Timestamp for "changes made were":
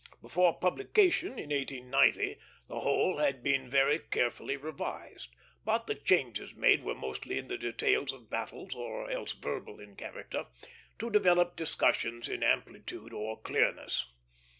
5.93-6.95